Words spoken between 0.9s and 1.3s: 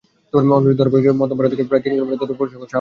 পড়েছে